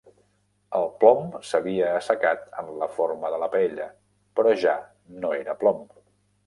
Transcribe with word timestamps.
El 0.77 0.87
plom 1.03 1.19
s'havia 1.49 1.91
assecat 1.99 2.49
en 2.63 2.73
la 2.81 2.89
forma 2.97 3.33
de 3.35 3.41
la 3.45 3.51
paella, 3.59 3.87
però 4.41 4.57
ja 4.67 4.77
no 5.25 5.37
era 5.45 5.61
plom. 5.65 5.89